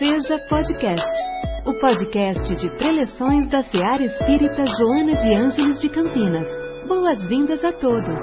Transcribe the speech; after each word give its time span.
Seja 0.00 0.38
Podcast, 0.48 1.22
o 1.66 1.78
podcast 1.78 2.56
de 2.56 2.70
preleções 2.78 3.50
da 3.50 3.62
Seara 3.62 4.02
Espírita 4.02 4.64
Joana 4.64 5.14
de 5.14 5.34
Ângeles 5.34 5.78
de 5.78 5.90
Campinas. 5.90 6.48
Boas-vindas 6.88 7.62
a 7.62 7.70
todos. 7.70 8.18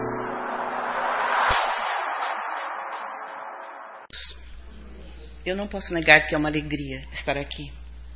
Eu 5.46 5.56
não 5.56 5.68
posso 5.68 5.94
negar 5.94 6.26
que 6.26 6.34
é 6.34 6.38
uma 6.40 6.50
alegria 6.50 7.08
estar 7.14 7.38
aqui. 7.38 7.72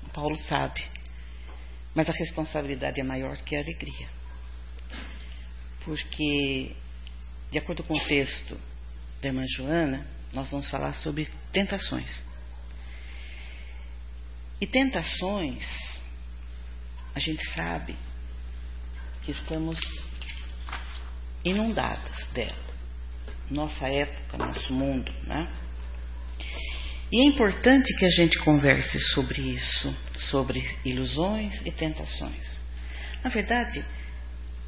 O 0.07 0.09
Paulo 0.09 0.35
sabe. 0.37 0.83
Mas 1.93 2.09
a 2.09 2.13
responsabilidade 2.13 2.99
é 2.99 3.03
maior 3.03 3.37
que 3.37 3.55
a 3.55 3.59
alegria. 3.59 4.07
Porque, 5.85 6.75
de 7.51 7.59
acordo 7.59 7.83
com 7.83 7.93
o 7.93 8.05
texto 8.05 8.59
da 9.21 9.27
irmã 9.27 9.43
Joana, 9.55 10.07
nós 10.33 10.49
vamos 10.49 10.67
falar 10.67 10.93
sobre 10.93 11.29
tentações. 11.51 12.30
E 14.61 14.67
tentações, 14.67 15.65
a 17.15 17.19
gente 17.19 17.43
sabe 17.55 17.95
que 19.23 19.31
estamos 19.31 19.79
inundadas 21.43 22.27
dela. 22.31 22.71
Nossa 23.49 23.89
época, 23.89 24.37
nosso 24.37 24.71
mundo, 24.71 25.11
né? 25.23 25.51
E 27.11 27.21
é 27.21 27.23
importante 27.23 27.91
que 27.97 28.05
a 28.05 28.09
gente 28.09 28.37
converse 28.37 28.99
sobre 29.13 29.41
isso, 29.41 29.93
sobre 30.29 30.63
ilusões 30.85 31.59
e 31.65 31.71
tentações. 31.71 32.55
Na 33.23 33.31
verdade, 33.31 33.83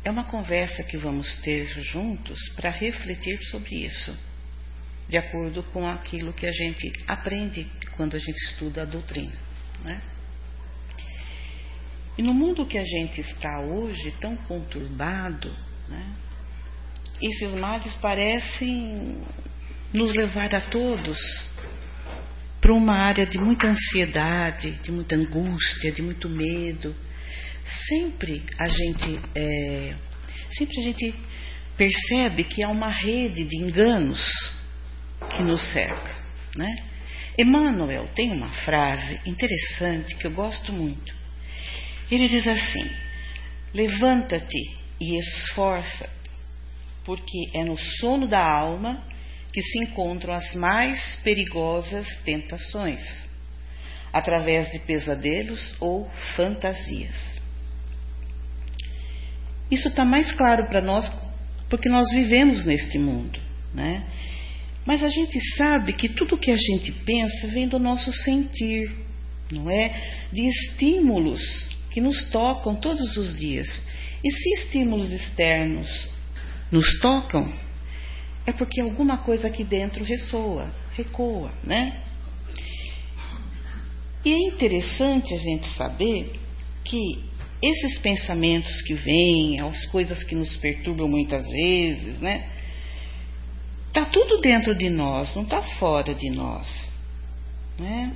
é 0.04 0.10
uma 0.10 0.24
conversa 0.24 0.84
que 0.84 0.98
vamos 0.98 1.32
ter 1.42 1.68
juntos 1.84 2.40
para 2.56 2.72
refletir 2.72 3.40
sobre 3.46 3.86
isso, 3.86 4.18
de 5.08 5.20
acordo 5.20 5.62
com 5.64 5.88
aquilo 5.88 6.34
que 6.34 6.48
a 6.48 6.52
gente 6.52 6.92
aprende 7.08 7.70
quando 7.96 8.16
a 8.16 8.20
gente 8.20 8.38
estuda 8.50 8.82
a 8.82 8.86
doutrina. 8.86 9.53
Né? 9.84 10.02
E 12.18 12.22
no 12.22 12.34
mundo 12.34 12.66
que 12.66 12.78
a 12.78 12.84
gente 12.84 13.22
está 13.22 13.62
hoje, 13.62 14.14
tão 14.20 14.36
conturbado, 14.36 15.52
né, 15.88 16.14
esses 17.22 17.54
males 17.54 17.94
parecem 17.96 19.18
nos 19.94 20.14
levar 20.14 20.54
a 20.54 20.62
todos 20.62 21.18
para 22.60 22.74
uma 22.74 22.96
área 22.96 23.26
de 23.26 23.38
muita 23.38 23.68
ansiedade, 23.68 24.72
de 24.84 24.92
muita 24.92 25.16
angústia, 25.16 25.92
de 25.92 26.02
muito 26.02 26.30
medo. 26.30 26.96
Sempre 27.88 28.44
a 28.60 28.68
gente, 28.68 29.20
é, 29.36 29.96
sempre 30.52 30.80
a 30.80 30.84
gente 30.84 31.16
percebe 31.76 32.44
que 32.44 32.64
há 32.64 32.70
uma 32.70 32.90
rede 32.90 33.44
de 33.44 33.58
enganos 33.58 34.22
que 35.30 35.42
nos 35.42 35.62
cerca, 35.72 36.16
né? 36.58 36.93
Emmanuel 37.38 38.08
tem 38.14 38.32
uma 38.32 38.50
frase 38.64 39.20
interessante 39.26 40.16
que 40.16 40.28
eu 40.28 40.32
gosto 40.32 40.72
muito. 40.72 41.14
Ele 42.12 42.28
diz 42.28 42.48
assim: 42.48 42.90
Levanta-te 43.74 44.78
e 45.02 45.18
esforça, 45.18 46.10
porque 47.04 47.50
é 47.56 47.64
no 47.64 47.78
sono 47.78 48.28
da 48.28 48.46
alma 48.46 49.04
que 49.52 49.62
se 49.62 49.80
encontram 49.80 50.34
as 50.34 50.54
mais 50.54 51.16
perigosas 51.24 52.08
tentações, 52.24 53.02
através 54.12 54.72
de 54.72 54.80
pesadelos 54.80 55.76
ou 55.80 56.10
fantasias. 56.36 57.42
Isso 59.72 59.88
está 59.88 60.06
mais 60.06 60.32
claro 60.32 60.66
para 60.68 60.82
nós 60.82 61.12
porque 61.68 61.90
nós 61.90 62.12
vivemos 62.12 62.64
neste 62.64 63.00
mundo, 63.00 63.40
né? 63.74 64.06
Mas 64.86 65.04
a 65.04 65.10
gente 65.10 65.40
sabe 65.56 65.94
que 65.94 66.10
tudo 66.10 66.38
que 66.38 66.52
a 66.52 66.58
gente 66.58 66.92
pensa 67.06 67.48
vem 67.48 67.68
do 67.68 67.80
nosso 67.80 68.12
sentir, 68.12 68.92
não 69.52 69.70
é? 69.70 69.90
De 70.32 70.46
estímulos 70.48 71.42
que 71.92 72.02
nos 72.02 72.30
tocam 72.30 72.76
todos 72.76 73.16
os 73.16 73.38
dias. 73.38 73.82
E 74.24 74.32
se 74.32 74.54
estímulos 74.54 75.12
externos 75.12 76.10
nos 76.72 77.00
tocam, 77.00 77.54
é 78.46 78.52
porque 78.52 78.82
alguma 78.82 79.18
coisa 79.18 79.48
aqui 79.48 79.64
dentro 79.64 80.04
ressoa, 80.04 80.74
recoa, 80.96 81.52
né? 81.64 82.02
E 84.26 84.32
é 84.32 84.38
interessante 84.38 85.34
a 85.34 85.38
gente 85.38 85.68
saber 85.78 86.34
que 86.84 87.24
esses 87.62 88.00
pensamentos 88.00 88.82
que 88.82 88.94
vêm, 88.94 89.62
as 89.62 89.86
coisas 89.86 90.24
que 90.24 90.36
nos 90.36 90.58
perturbam 90.58 91.08
muitas 91.08 91.48
vezes, 91.48 92.20
né? 92.20 92.50
Tá 93.94 94.06
tudo 94.06 94.42
dentro 94.42 94.76
de 94.76 94.90
nós, 94.90 95.36
não 95.36 95.44
está 95.44 95.62
fora 95.62 96.16
de 96.16 96.32
nós, 96.32 96.92
né? 97.78 98.12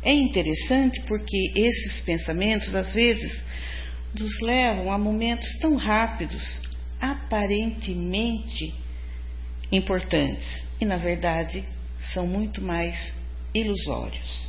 É 0.00 0.12
interessante 0.12 1.02
porque 1.02 1.52
esses 1.56 2.00
pensamentos 2.02 2.72
às 2.76 2.94
vezes 2.94 3.44
nos 4.14 4.40
levam 4.40 4.92
a 4.92 4.96
momentos 4.96 5.48
tão 5.60 5.74
rápidos, 5.74 6.62
aparentemente 7.00 8.72
importantes 9.72 10.68
e, 10.80 10.84
na 10.84 10.96
verdade, 10.96 11.64
são 11.98 12.24
muito 12.26 12.62
mais 12.62 13.20
ilusórios. 13.52 14.48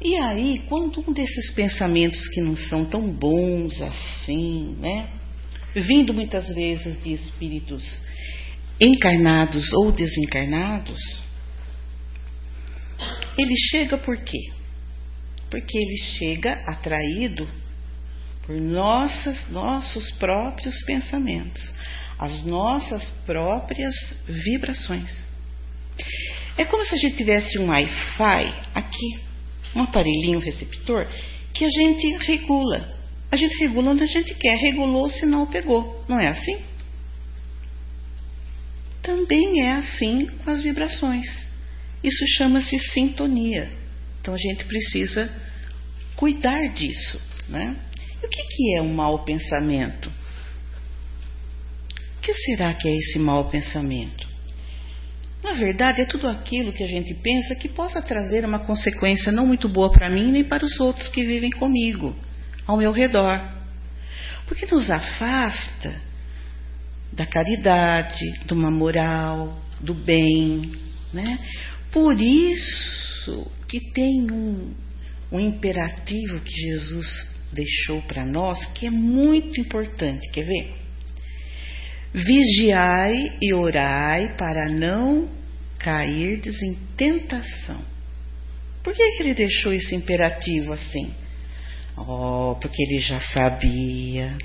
E 0.00 0.16
aí, 0.16 0.62
quando 0.66 1.04
um 1.06 1.12
desses 1.12 1.52
pensamentos 1.54 2.26
que 2.28 2.40
não 2.40 2.56
são 2.56 2.86
tão 2.86 3.10
bons 3.10 3.82
assim, 3.82 4.76
né, 4.80 5.10
vindo 5.74 6.14
muitas 6.14 6.48
vezes 6.54 7.02
de 7.02 7.12
espíritos 7.12 7.82
encarnados 8.80 9.72
ou 9.72 9.92
desencarnados, 9.92 11.00
ele 13.38 13.56
chega 13.70 13.98
por 13.98 14.16
quê? 14.16 14.52
Porque 15.50 15.78
ele 15.78 15.96
chega 16.18 16.52
atraído 16.66 17.48
por 18.44 18.60
nossas, 18.60 19.50
nossos 19.50 20.10
próprios 20.12 20.82
pensamentos 20.84 21.74
as 22.18 22.44
nossas 22.44 23.08
próprias 23.26 23.94
vibrações. 24.26 25.26
É 26.56 26.64
como 26.64 26.84
se 26.84 26.94
a 26.94 26.98
gente 26.98 27.16
tivesse 27.16 27.58
um 27.58 27.68
Wi-Fi 27.68 28.54
aqui, 28.74 29.18
um 29.74 29.82
aparelhinho 29.82 30.38
receptor, 30.38 31.06
que 31.52 31.64
a 31.64 31.68
gente 31.68 32.06
regula. 32.24 32.96
A 33.30 33.36
gente 33.36 33.56
regula 33.58 33.90
onde 33.90 34.04
a 34.04 34.06
gente 34.06 34.34
quer, 34.34 34.56
regulou, 34.56 35.10
se 35.10 35.26
não 35.26 35.46
pegou. 35.46 36.04
Não 36.08 36.18
é 36.18 36.28
assim? 36.28 36.56
Também 39.06 39.62
é 39.62 39.74
assim 39.74 40.26
com 40.26 40.50
as 40.50 40.60
vibrações. 40.60 41.26
Isso 42.02 42.26
chama-se 42.36 42.76
sintonia. 42.78 43.70
Então 44.20 44.34
a 44.34 44.36
gente 44.36 44.64
precisa 44.64 45.32
cuidar 46.16 46.66
disso. 46.74 47.20
Né? 47.48 47.76
E 48.20 48.26
o 48.26 48.28
que, 48.28 48.42
que 48.42 48.76
é 48.76 48.82
um 48.82 48.92
mau 48.92 49.24
pensamento? 49.24 50.10
que 52.26 52.34
será 52.34 52.74
que 52.74 52.88
é 52.88 52.96
esse 52.96 53.20
mau 53.20 53.48
pensamento? 53.48 54.28
Na 55.44 55.52
verdade, 55.52 56.00
é 56.00 56.04
tudo 56.04 56.26
aquilo 56.26 56.72
que 56.72 56.82
a 56.82 56.88
gente 56.88 57.14
pensa 57.14 57.54
que 57.54 57.68
possa 57.68 58.02
trazer 58.02 58.44
uma 58.44 58.58
consequência 58.58 59.30
não 59.30 59.46
muito 59.46 59.68
boa 59.68 59.92
para 59.92 60.10
mim 60.10 60.32
nem 60.32 60.42
para 60.42 60.66
os 60.66 60.80
outros 60.80 61.06
que 61.06 61.22
vivem 61.22 61.50
comigo, 61.50 62.16
ao 62.66 62.76
meu 62.76 62.90
redor. 62.90 63.40
Porque 64.48 64.66
nos 64.66 64.90
afasta 64.90 66.02
da 67.16 67.24
caridade, 67.24 68.24
de 68.46 68.52
uma 68.52 68.70
moral, 68.70 69.58
do 69.80 69.94
bem. 69.94 70.70
Né? 71.12 71.38
Por 71.90 72.20
isso 72.20 73.50
que 73.66 73.80
tem 73.92 74.30
um, 74.30 74.74
um 75.32 75.40
imperativo 75.40 76.40
que 76.40 76.52
Jesus 76.52 77.34
deixou 77.52 78.02
para 78.02 78.24
nós 78.24 78.66
que 78.74 78.86
é 78.86 78.90
muito 78.90 79.58
importante. 79.58 80.30
Quer 80.30 80.44
ver? 80.44 80.74
Vigiai 82.12 83.38
e 83.40 83.54
orai 83.54 84.36
para 84.36 84.68
não 84.68 85.28
cairdes 85.78 86.62
em 86.62 86.74
tentação. 86.96 87.80
Por 88.82 88.94
que, 88.94 89.16
que 89.16 89.22
ele 89.22 89.34
deixou 89.34 89.72
esse 89.72 89.94
imperativo 89.94 90.72
assim? 90.72 91.12
Oh, 91.96 92.56
porque 92.60 92.82
ele 92.82 93.00
já 93.00 93.18
sabia 93.20 94.36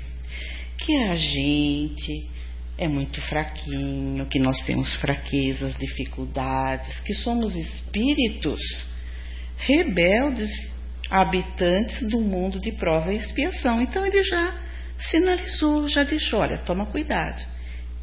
que 0.78 0.96
a 1.04 1.14
gente 1.14 2.31
é 2.82 2.88
muito 2.88 3.20
fraquinho, 3.22 4.26
que 4.26 4.40
nós 4.40 4.60
temos 4.62 4.96
fraquezas, 4.96 5.78
dificuldades, 5.78 6.98
que 7.00 7.14
somos 7.14 7.54
espíritos 7.54 8.60
rebeldes, 9.56 10.50
habitantes 11.08 12.08
do 12.08 12.20
mundo 12.20 12.58
de 12.58 12.72
prova 12.72 13.12
e 13.12 13.18
expiação. 13.18 13.80
Então 13.80 14.04
ele 14.04 14.20
já 14.24 14.60
sinalizou, 14.98 15.86
já 15.86 16.02
deixou: 16.02 16.40
olha, 16.40 16.58
toma 16.58 16.86
cuidado 16.86 17.52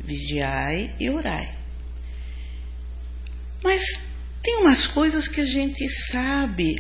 vigiai 0.02 0.96
e 0.98 1.10
orai. 1.10 1.54
Mas 3.62 3.82
tem 4.42 4.62
umas 4.62 4.88
coisas 4.88 5.28
que 5.28 5.42
a 5.42 5.46
gente 5.46 5.86
sabe, 6.10 6.74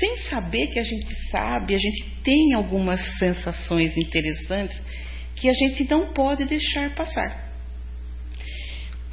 sem 0.00 0.16
saber 0.16 0.66
que 0.66 0.80
a 0.80 0.84
gente 0.84 1.14
sabe, 1.30 1.76
a 1.76 1.78
gente 1.78 2.10
tem 2.24 2.54
algumas 2.54 3.00
sensações 3.18 3.96
interessantes 3.96 4.82
que 5.34 5.48
a 5.48 5.52
gente 5.52 5.88
não 5.88 6.12
pode 6.12 6.44
deixar 6.44 6.94
passar. 6.94 7.52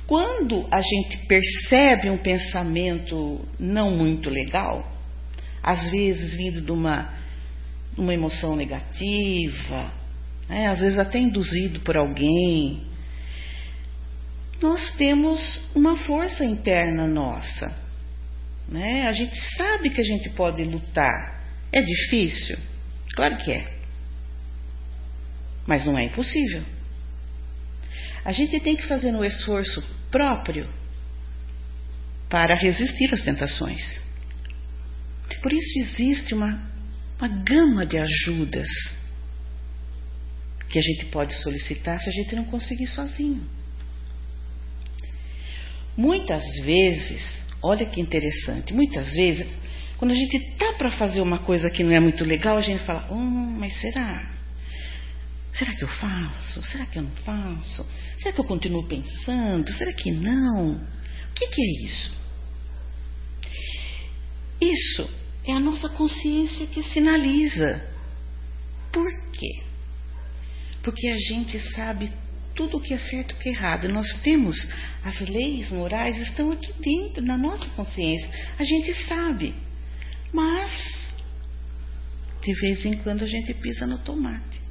Quando 0.06 0.68
a 0.72 0.82
gente 0.82 1.18
percebe 1.28 2.10
um 2.10 2.18
pensamento 2.18 3.46
não 3.60 3.92
muito 3.92 4.30
legal, 4.30 4.92
às 5.62 5.90
vezes 5.92 6.36
vindo 6.36 6.62
de 6.62 6.72
uma, 6.72 7.14
uma 7.96 8.14
emoção 8.14 8.56
negativa, 8.56 9.94
né, 10.48 10.68
às 10.68 10.80
vezes 10.80 10.98
até 10.98 11.20
induzido 11.20 11.82
por 11.82 11.96
alguém, 11.96 12.82
nós 14.62 14.96
temos 14.98 15.70
uma 15.76 15.96
força 15.96 16.44
interna 16.44 17.08
nossa. 17.08 17.72
Né? 18.68 19.08
A 19.08 19.14
gente 19.14 19.36
sabe 19.56 19.90
que 19.90 20.02
a 20.02 20.04
gente 20.04 20.30
pode 20.32 20.64
lutar. 20.64 21.40
É 21.72 21.82
difícil? 21.82 22.58
Claro 23.16 23.38
que 23.38 23.52
é. 23.52 23.79
Mas 25.70 25.86
não 25.86 25.96
é 25.96 26.06
impossível. 26.06 26.64
A 28.26 28.32
gente 28.32 28.60
tem 28.60 28.76
que 28.76 28.88
fazer 28.88 29.12
um 29.12 29.24
esforço 29.24 29.84
próprio 30.10 30.68
para 32.28 32.56
resistir 32.56 33.14
às 33.14 33.22
tentações. 33.22 34.02
Por 35.44 35.54
isso 35.54 35.80
existe 35.80 36.34
uma, 36.34 36.60
uma 37.20 37.28
gama 37.28 37.86
de 37.86 38.00
ajudas 38.00 38.68
que 40.68 40.80
a 40.80 40.82
gente 40.82 41.06
pode 41.06 41.36
solicitar 41.36 42.00
se 42.00 42.10
a 42.10 42.14
gente 42.14 42.36
não 42.36 42.46
conseguir 42.46 42.88
sozinho. 42.88 43.48
Muitas 45.96 46.44
vezes, 46.64 47.44
olha 47.62 47.86
que 47.86 48.02
interessante, 48.02 48.74
muitas 48.74 49.14
vezes, 49.14 49.56
quando 49.98 50.12
a 50.12 50.16
gente 50.16 50.36
está 50.36 50.74
para 50.74 50.90
fazer 50.90 51.22
uma 51.22 51.38
coisa 51.38 51.70
que 51.70 51.84
não 51.84 51.92
é 51.92 52.00
muito 52.00 52.26
legal, 52.26 52.58
a 52.58 52.62
gente 52.62 52.84
fala: 52.86 53.08
hum, 53.14 53.56
mas 53.60 53.80
será? 53.80 54.39
Será 55.60 55.76
que 55.76 55.84
eu 55.84 55.90
faço? 55.90 56.64
Será 56.64 56.86
que 56.86 57.00
eu 57.00 57.04
não 57.04 57.12
faço? 57.18 57.86
Será 58.18 58.34
que 58.34 58.40
eu 58.40 58.46
continuo 58.46 58.88
pensando? 58.88 59.70
Será 59.74 59.92
que 59.92 60.10
não? 60.10 60.72
O 60.72 61.34
que, 61.36 61.48
que 61.48 61.62
é 61.62 61.86
isso? 61.86 62.18
Isso 64.62 65.10
é 65.46 65.52
a 65.52 65.60
nossa 65.60 65.90
consciência 65.90 66.66
que 66.66 66.82
sinaliza. 66.82 67.86
Por 68.90 69.12
quê? 69.34 69.64
Porque 70.82 71.10
a 71.10 71.18
gente 71.18 71.60
sabe 71.74 72.10
tudo 72.56 72.78
o 72.78 72.82
que 72.82 72.94
é 72.94 72.98
certo 72.98 73.34
e 73.34 73.34
o 73.36 73.40
que 73.40 73.50
é 73.50 73.52
errado. 73.52 73.90
Nós 73.90 74.22
temos 74.22 74.66
as 75.04 75.20
leis 75.20 75.72
morais 75.72 76.18
estão 76.22 76.54
aqui 76.54 76.72
dentro, 76.80 77.22
na 77.22 77.38
nossa 77.38 77.66
consciência. 77.72 78.30
A 78.58 78.64
gente 78.64 78.94
sabe. 79.10 79.54
Mas 80.32 80.72
de 82.42 82.54
vez 82.62 82.86
em 82.86 82.96
quando 83.00 83.24
a 83.24 83.28
gente 83.28 83.54
pisa 83.56 83.86
no 83.86 83.98
tomate. 83.98 84.69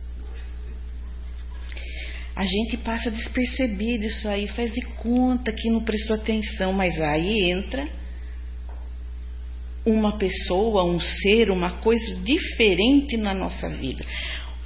A 2.38 2.44
gente 2.44 2.76
passa 2.76 3.11
despercebido 3.11 4.05
isso 4.05 4.29
aí, 4.29 4.46
faz 4.46 4.73
de 4.73 4.81
conta 5.02 5.50
que 5.50 5.69
não 5.69 5.82
prestou 5.82 6.14
atenção, 6.14 6.73
mas 6.73 7.00
aí 7.00 7.50
entra 7.50 7.88
uma 9.85 10.17
pessoa, 10.17 10.85
um 10.85 11.00
ser, 11.00 11.50
uma 11.50 11.81
coisa 11.81 12.14
diferente 12.23 13.17
na 13.17 13.35
nossa 13.35 13.69
vida. 13.69 14.05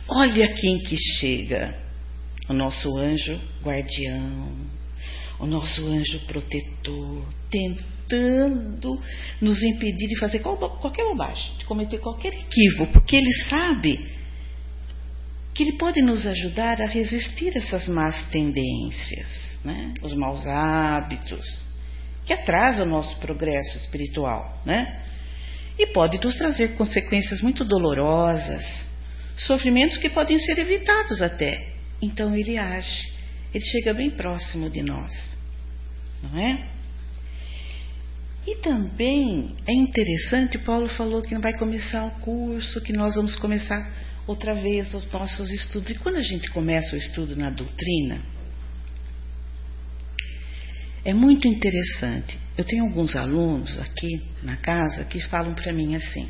Olha 0.07 0.53
quem 0.53 0.81
que 0.81 0.99
chega 1.19 1.75
o 2.47 2.53
nosso 2.53 2.95
anjo 2.99 3.41
guardião, 3.63 4.53
o 5.41 5.47
nosso 5.47 5.83
anjo 5.87 6.21
protetor, 6.27 7.27
tentando 7.49 9.01
nos 9.41 9.63
impedir 9.63 10.09
de 10.09 10.19
fazer 10.21 10.41
qualquer 10.41 11.05
bobagem, 11.05 11.57
de 11.57 11.65
cometer 11.65 11.97
qualquer 12.01 12.35
equívoco, 12.35 12.93
porque 12.93 13.17
ele 13.17 13.33
sabe 13.49 13.99
que 15.55 15.63
ele 15.63 15.73
pode 15.73 16.01
nos 16.01 16.27
ajudar 16.27 16.81
a 16.81 16.87
resistir 16.87 17.57
essas 17.57 17.87
más 17.89 18.25
tendências, 18.31 19.59
né? 19.65 19.93
os 20.03 20.15
maus 20.15 20.47
hábitos, 20.47 21.45
que 22.25 22.33
atrasam 22.33 22.87
o 22.87 22.89
nosso 22.89 23.17
progresso 23.17 23.77
espiritual, 23.79 24.61
né? 24.65 25.01
E 25.79 25.87
pode 25.89 26.19
nos 26.23 26.37
trazer 26.37 26.77
consequências 26.77 27.41
muito 27.41 27.65
dolorosas, 27.65 28.87
sofrimentos 29.37 29.99
que 29.99 30.11
podem 30.11 30.39
ser 30.39 30.59
evitados 30.59 31.21
até, 31.21 31.69
então 32.01 32.35
ele 32.35 32.57
age, 32.57 33.13
ele 33.53 33.65
chega 33.65 33.93
bem 33.93 34.11
próximo 34.11 34.71
de 34.71 34.83
nós, 34.83 35.37
não 36.23 36.39
é? 36.39 36.67
E 38.47 38.57
também 38.57 39.55
é 39.67 39.73
interessante, 39.73 40.59
Paulo 40.59 40.89
falou 40.89 41.23
que 41.23 41.37
vai 41.39 41.57
começar 41.57 42.05
o 42.07 42.21
curso, 42.21 42.81
que 42.81 42.93
nós 42.93 43.15
vamos 43.15 43.37
começar 43.37 44.02
outra 44.27 44.55
vez 44.55 44.93
os 44.95 45.11
nossos 45.13 45.51
estudos. 45.51 45.91
E 45.91 45.95
quando 45.97 46.17
a 46.17 46.23
gente 46.23 46.51
começa 46.51 46.95
o 46.95 46.99
estudo 46.99 47.37
na 47.37 47.51
doutrina, 47.51 48.21
é 51.05 51.13
muito 51.13 51.49
interessante. 51.49 52.39
Eu 52.57 52.65
tenho 52.65 52.85
alguns 52.85 53.17
alunos 53.17 53.79
aqui 53.79 54.23
na 54.43 54.57
casa 54.57 55.05
que 55.05 55.21
falam 55.23 55.55
para 55.55 55.73
mim 55.73 55.95
assim: 55.95 56.29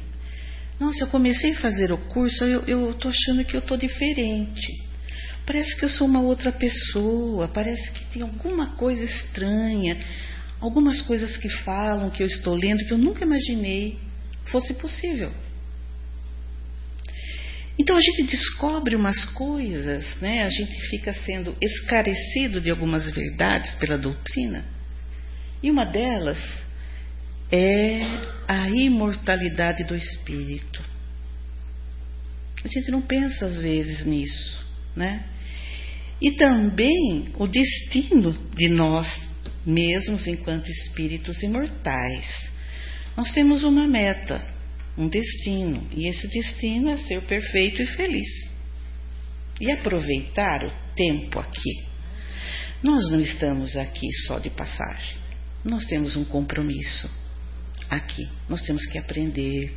Nossa, 0.81 1.05
eu 1.05 1.09
comecei 1.09 1.53
a 1.53 1.61
fazer 1.61 1.93
o 1.93 1.99
curso, 1.99 2.45
eu 2.45 2.91
estou 2.93 3.11
achando 3.11 3.45
que 3.45 3.57
eu 3.57 3.61
estou 3.61 3.77
diferente. 3.77 4.93
Parece 5.45 5.77
que 5.77 5.85
eu 5.85 5.89
sou 5.89 6.07
uma 6.07 6.21
outra 6.21 6.53
pessoa, 6.53 7.49
parece 7.49 7.91
que 7.91 8.05
tem 8.13 8.23
alguma 8.23 8.77
coisa 8.77 9.05
estranha, 9.05 9.99
algumas 10.61 11.03
coisas 11.03 11.37
que 11.37 11.49
falam, 11.65 12.11
que 12.11 12.23
eu 12.23 12.27
estou 12.27 12.55
lendo, 12.55 12.85
que 12.87 12.95
eu 12.95 12.99
nunca 12.99 13.25
imaginei 13.25 13.99
fosse 14.45 14.75
possível. 14.75 15.33
Então 17.79 17.97
a 17.97 18.01
gente 18.01 18.25
descobre 18.25 18.95
umas 18.95 19.25
coisas, 19.27 20.21
né? 20.21 20.45
a 20.45 20.49
gente 20.49 20.89
fica 20.89 21.13
sendo 21.13 21.57
esclarecido 21.61 22.61
de 22.61 22.71
algumas 22.71 23.11
verdades 23.11 23.73
pela 23.75 23.97
doutrina, 23.97 24.65
e 25.63 25.71
uma 25.71 25.85
delas 25.85 26.39
é 27.51 28.01
a 28.47 28.69
imortalidade 28.69 29.85
do 29.85 29.95
espírito. 29.95 30.83
A 32.65 32.69
gente 32.69 32.91
não 32.91 33.03
pensa 33.03 33.47
às 33.47 33.59
vezes 33.59 34.05
nisso, 34.05 34.65
né? 34.95 35.25
e 36.23 36.31
também 36.33 37.31
o 37.37 37.49
destino 37.49 38.33
de 38.57 38.69
nós 38.69 39.21
mesmos 39.67 40.25
enquanto 40.29 40.71
espíritos 40.71 41.43
imortais. 41.43 42.53
Nós 43.17 43.33
temos 43.33 43.65
uma 43.65 43.89
meta, 43.89 44.41
um 44.97 45.09
destino, 45.09 45.87
e 45.97 46.09
esse 46.09 46.29
destino 46.29 46.91
é 46.91 46.97
ser 46.97 47.23
perfeito 47.23 47.83
e 47.83 47.87
feliz. 47.87 48.29
E 49.61 49.71
aproveitar 49.71 50.65
o 50.65 50.73
tempo 50.95 51.39
aqui. 51.39 51.85
Nós 52.83 53.11
não 53.11 53.21
estamos 53.21 53.77
aqui 53.77 54.13
só 54.27 54.39
de 54.39 54.51
passagem. 54.51 55.17
Nós 55.65 55.85
temos 55.85 56.17
um 56.17 56.25
compromisso 56.25 57.09
aqui. 57.89 58.29
Nós 58.49 58.63
temos 58.63 58.85
que 58.87 58.99
aprender. 58.99 59.77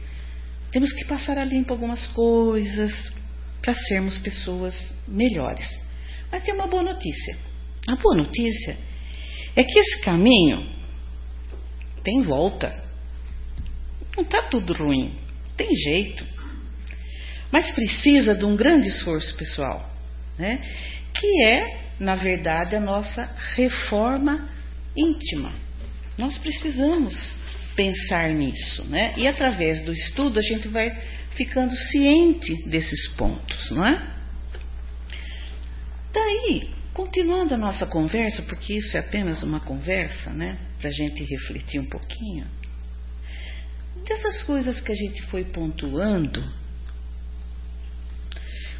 Temos 0.71 0.91
que 0.91 1.05
passar 1.05 1.37
a 1.37 1.45
limpo 1.45 1.73
algumas 1.73 2.07
coisas 2.07 3.13
para 3.61 3.73
sermos 3.73 4.17
pessoas 4.17 4.75
melhores. 5.07 5.67
Mas 6.31 6.43
tem 6.43 6.53
uma 6.53 6.67
boa 6.67 6.83
notícia. 6.83 7.37
A 7.87 7.95
boa 7.95 8.15
notícia 8.15 8.75
é 9.55 9.63
que 9.63 9.79
esse 9.79 10.01
caminho 10.01 10.65
tem 12.03 12.23
volta. 12.23 12.84
Não 14.15 14.23
está 14.23 14.43
tudo 14.43 14.73
ruim. 14.73 15.13
Tem 15.55 15.69
jeito. 15.75 16.25
Mas 17.51 17.71
precisa 17.71 18.35
de 18.35 18.45
um 18.45 18.55
grande 18.55 18.87
esforço 18.87 19.35
pessoal, 19.35 19.89
né? 20.37 20.59
que 21.13 21.43
é, 21.43 21.77
na 21.99 22.15
verdade, 22.15 22.75
a 22.75 22.79
nossa 22.79 23.29
reforma 23.55 24.49
íntima. 24.95 25.53
Nós 26.17 26.37
precisamos 26.37 27.35
pensar 27.75 28.29
nisso, 28.29 28.85
né? 28.85 29.13
E 29.17 29.27
através 29.27 29.83
do 29.83 29.91
estudo 29.91 30.39
a 30.39 30.41
gente 30.41 30.67
vai 30.67 30.95
ficando 31.31 31.75
ciente 31.75 32.69
desses 32.69 33.09
pontos, 33.15 33.69
não 33.71 33.85
é? 33.85 34.15
Daí, 36.13 36.69
continuando 36.93 37.53
a 37.53 37.57
nossa 37.57 37.85
conversa, 37.85 38.43
porque 38.43 38.77
isso 38.77 38.95
é 38.95 39.01
apenas 39.01 39.43
uma 39.43 39.59
conversa, 39.59 40.31
né? 40.31 40.57
Para 40.79 40.89
a 40.89 40.93
gente 40.93 41.23
refletir 41.23 41.79
um 41.79 41.89
pouquinho. 41.89 42.45
Dessas 44.03 44.43
coisas 44.43 44.81
que 44.81 44.91
a 44.91 44.95
gente 44.95 45.21
foi 45.23 45.43
pontuando, 45.45 46.43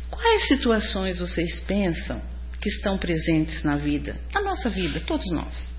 quais 0.10 0.48
situações 0.48 1.20
vocês 1.20 1.60
pensam 1.62 2.22
que 2.62 2.70
estão 2.70 2.98
presentes 2.98 3.64
na 3.64 3.78
vida? 3.78 4.20
Na 4.34 4.42
nossa 4.42 4.70
vida, 4.70 5.00
todos 5.02 5.30
nós. 5.32 5.74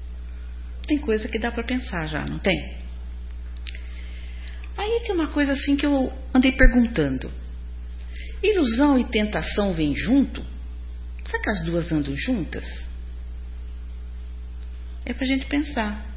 Tem 0.86 0.98
coisa 0.98 1.28
que 1.28 1.38
dá 1.38 1.50
para 1.50 1.64
pensar 1.64 2.06
já, 2.06 2.24
não 2.24 2.38
tem? 2.38 2.76
Aí 4.76 5.02
tem 5.04 5.14
uma 5.14 5.28
coisa 5.28 5.52
assim 5.52 5.76
que 5.76 5.86
eu 5.86 6.12
andei 6.34 6.52
perguntando. 6.52 7.30
Ilusão 8.42 8.98
e 8.98 9.04
tentação 9.04 9.72
vêm 9.72 9.94
junto? 9.96 10.44
Será 11.24 11.42
que 11.42 11.50
as 11.50 11.64
duas 11.64 11.90
andam 11.90 12.14
juntas? 12.16 12.64
É 15.04 15.12
para 15.12 15.24
a 15.24 15.28
gente 15.28 15.46
pensar. 15.46 16.15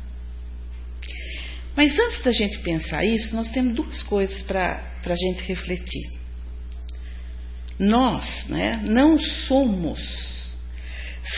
Mas 1.75 1.97
antes 1.97 2.21
da 2.23 2.31
gente 2.31 2.59
pensar 2.59 3.05
isso, 3.05 3.35
nós 3.35 3.49
temos 3.49 3.75
duas 3.75 4.03
coisas 4.03 4.41
para 4.41 4.81
a 5.05 5.15
gente 5.15 5.43
refletir. 5.43 6.19
Nós 7.77 8.47
né, 8.49 8.81
não 8.83 9.17
somos 9.19 9.99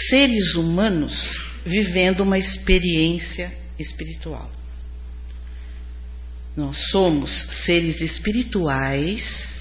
seres 0.10 0.56
humanos 0.56 1.14
vivendo 1.66 2.22
uma 2.22 2.38
experiência 2.38 3.54
espiritual. 3.78 4.50
Nós 6.56 6.78
somos 6.90 7.32
seres 7.66 8.02
espirituais 8.02 9.52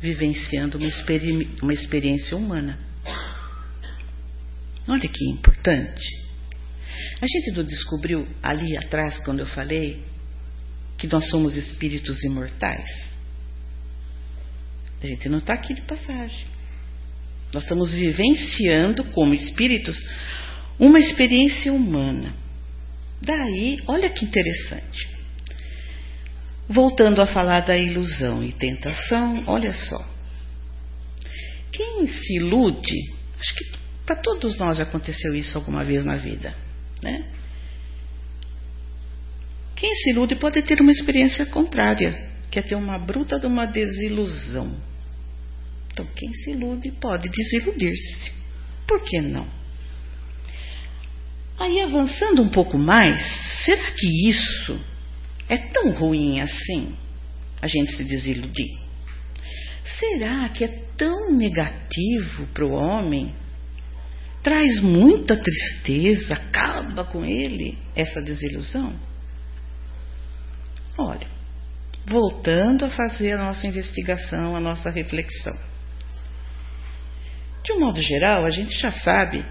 vivenciando 0.00 0.78
uma, 0.78 0.86
experi 0.86 1.48
uma 1.62 1.72
experiência 1.72 2.36
humana. 2.36 2.78
Olha 4.88 5.08
que 5.08 5.28
importante. 5.28 6.27
A 7.20 7.26
gente 7.26 7.50
não 7.56 7.64
descobriu 7.64 8.26
ali 8.42 8.76
atrás, 8.76 9.18
quando 9.18 9.40
eu 9.40 9.46
falei, 9.46 10.02
que 10.96 11.06
nós 11.06 11.28
somos 11.28 11.56
espíritos 11.56 12.22
imortais? 12.22 13.16
A 15.02 15.06
gente 15.06 15.28
não 15.28 15.38
está 15.38 15.54
aqui 15.54 15.74
de 15.74 15.82
passagem. 15.82 16.46
Nós 17.52 17.62
estamos 17.62 17.92
vivenciando 17.92 19.04
como 19.04 19.34
espíritos 19.34 20.00
uma 20.78 20.98
experiência 20.98 21.72
humana. 21.72 22.32
Daí, 23.20 23.80
olha 23.86 24.10
que 24.10 24.24
interessante. 24.24 25.08
Voltando 26.68 27.22
a 27.22 27.26
falar 27.26 27.60
da 27.60 27.76
ilusão 27.76 28.44
e 28.44 28.52
tentação, 28.52 29.42
olha 29.46 29.72
só. 29.72 30.04
Quem 31.72 32.06
se 32.06 32.36
ilude, 32.36 32.94
acho 33.38 33.54
que 33.54 33.78
para 34.04 34.16
todos 34.16 34.56
nós 34.58 34.78
aconteceu 34.78 35.34
isso 35.34 35.56
alguma 35.56 35.84
vez 35.84 36.04
na 36.04 36.16
vida, 36.16 36.54
né? 37.02 37.24
Quem 39.76 39.94
se 39.94 40.10
ilude 40.10 40.34
pode 40.36 40.60
ter 40.62 40.80
uma 40.80 40.90
experiência 40.90 41.46
contrária, 41.46 42.28
que 42.50 42.58
é 42.58 42.62
ter 42.62 42.74
uma 42.74 42.98
bruta 42.98 43.38
de 43.38 43.46
uma 43.46 43.64
desilusão. 43.64 44.74
Então, 45.92 46.06
quem 46.16 46.32
se 46.32 46.50
ilude 46.50 46.90
pode 46.92 47.28
desiludir-se. 47.28 48.32
Por 48.86 49.02
que 49.04 49.20
não? 49.20 49.46
Aí, 51.58 51.80
avançando 51.80 52.42
um 52.42 52.48
pouco 52.48 52.78
mais, 52.78 53.22
será 53.64 53.90
que 53.92 54.28
isso 54.28 54.80
é 55.48 55.56
tão 55.56 55.90
ruim 55.90 56.40
assim? 56.40 56.94
A 57.60 57.66
gente 57.66 57.92
se 57.92 58.04
desiludir? 58.04 58.78
Será 59.84 60.48
que 60.50 60.64
é 60.64 60.68
tão 60.96 61.32
negativo 61.32 62.46
para 62.54 62.64
o 62.64 62.72
homem? 62.72 63.34
Traz 64.48 64.80
muita 64.80 65.36
tristeza, 65.36 66.32
acaba 66.32 67.04
com 67.04 67.22
ele 67.22 67.76
essa 67.94 68.18
desilusão? 68.22 68.94
Olha, 70.96 71.26
voltando 72.06 72.86
a 72.86 72.90
fazer 72.90 73.32
a 73.32 73.44
nossa 73.44 73.66
investigação, 73.66 74.56
a 74.56 74.60
nossa 74.60 74.88
reflexão. 74.88 75.54
De 77.62 77.72
um 77.72 77.80
modo 77.80 78.00
geral, 78.00 78.46
a 78.46 78.48
gente 78.48 78.72
já 78.80 78.90
sabe 78.90 79.44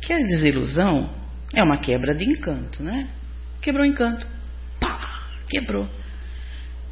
que 0.00 0.10
a 0.10 0.20
desilusão 0.20 1.10
é 1.52 1.62
uma 1.62 1.78
quebra 1.78 2.14
de 2.14 2.24
encanto, 2.24 2.82
né? 2.82 3.10
Quebrou 3.60 3.84
o 3.84 3.86
encanto. 3.86 4.26
Pá! 4.80 5.22
Quebrou. 5.50 5.86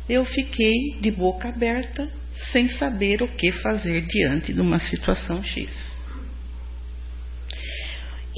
Eu 0.06 0.22
fiquei 0.26 0.98
de 1.00 1.10
boca 1.10 1.48
aberta, 1.48 2.12
sem 2.34 2.68
saber 2.68 3.22
o 3.22 3.34
que 3.36 3.50
fazer 3.52 4.02
diante 4.02 4.52
de 4.52 4.60
uma 4.60 4.78
situação 4.78 5.42
X. 5.42 5.87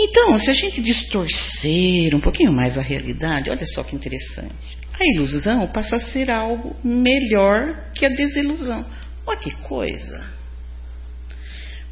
Então, 0.03 0.39
se 0.39 0.51
a 0.51 0.55
gente 0.55 0.81
distorcer 0.81 2.15
um 2.15 2.21
pouquinho 2.21 2.53
mais 2.55 2.79
a 2.79 2.81
realidade, 2.81 3.51
olha 3.51 3.67
só 3.67 3.85
que 3.85 3.95
interessante. 3.95 4.79
A 4.99 5.05
ilusão 5.15 5.67
passa 5.69 5.97
a 5.97 6.01
ser 6.01 6.31
algo 6.31 6.75
melhor 6.83 7.93
que 7.93 8.07
a 8.07 8.09
desilusão. 8.09 8.87
Olha 9.27 9.39
que 9.39 9.55
coisa. 9.63 10.25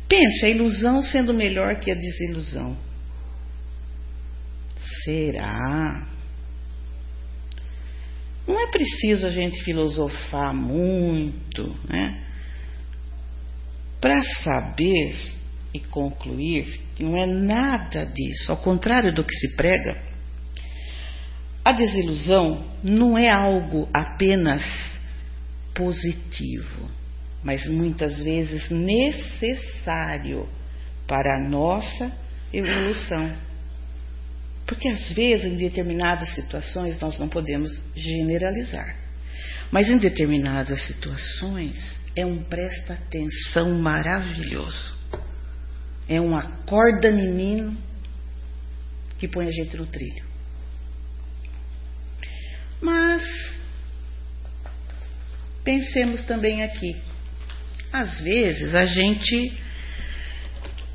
Pense, 0.09 0.47
a 0.47 0.49
ilusão 0.49 1.03
sendo 1.03 1.35
melhor 1.35 1.77
que 1.81 1.91
a 1.91 1.95
desilusão. 1.95 2.75
Será? 5.05 6.07
Não 8.47 8.59
é 8.59 8.71
preciso 8.71 9.27
a 9.27 9.31
gente 9.31 9.63
filosofar 9.65 10.55
muito, 10.55 11.77
né? 11.87 12.25
Para 14.01 14.23
saber 14.23 15.38
e 15.79 15.89
concluir 15.89 16.81
que 16.95 17.03
não 17.03 17.17
é 17.17 17.27
nada 17.27 18.05
disso, 18.05 18.51
ao 18.51 18.59
contrário 18.59 19.15
do 19.15 19.25
que 19.25 19.35
se 19.35 19.57
prega, 19.57 19.97
a 21.65 21.73
desilusão 21.73 22.65
não 22.83 23.17
é 23.17 23.31
algo 23.31 23.89
apenas 23.93 24.63
positivo 25.75 26.99
mas 27.43 27.67
muitas 27.69 28.19
vezes 28.19 28.69
necessário 28.69 30.49
para 31.07 31.37
a 31.37 31.49
nossa 31.49 32.13
evolução. 32.53 33.33
Porque 34.67 34.89
às 34.89 35.13
vezes, 35.13 35.53
em 35.53 35.57
determinadas 35.57 36.35
situações, 36.35 37.01
nós 37.01 37.19
não 37.19 37.29
podemos 37.29 37.71
generalizar. 37.97 38.95
Mas 39.71 39.89
em 39.89 39.99
determinadas 39.99 40.83
situações, 40.83 41.99
é 42.15 42.27
um 42.27 42.43
presta 42.43 42.95
atenção 42.95 43.79
maravilhoso. 43.79 44.98
É 46.09 46.21
um 46.21 46.37
acorda 46.37 47.11
menino 47.11 47.77
que 49.19 49.29
põe 49.29 49.47
a 49.47 49.51
gente 49.51 49.77
no 49.77 49.87
trilho. 49.87 50.25
Mas 52.81 53.23
pensemos 55.65 56.23
também 56.23 56.63
aqui 56.63 56.97
às 57.93 58.21
vezes 58.21 58.75
a 58.75 58.85
gente 58.85 59.53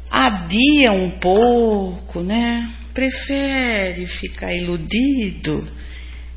adia 0.09 0.91
um 0.91 1.11
pouco, 1.19 2.21
né? 2.21 2.71
Prefere 2.93 4.05
ficar 4.05 4.53
iludido 4.53 5.67